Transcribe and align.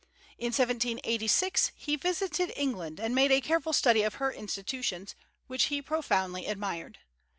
In 0.39 0.47
1786 0.47 1.71
he 1.75 1.95
visited 1.95 2.51
England 2.55 2.99
and 2.99 3.13
made 3.13 3.31
a 3.31 3.39
careful 3.39 3.71
study 3.71 4.01
of 4.01 4.15
her 4.15 4.31
institutions, 4.31 5.13
which 5.45 5.65
he 5.65 5.79
profoundly 5.79 6.47
admired. 6.47 6.97